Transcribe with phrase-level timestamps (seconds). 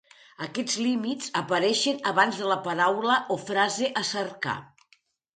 [0.43, 4.55] Aquests límits apareixen abans de la paraula o frase a cercar.